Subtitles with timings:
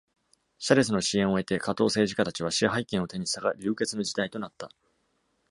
[0.57, 4.71] シャレスの支援を得て、寡頭政治家たちは支配権を手にしたが、流血の事態となった。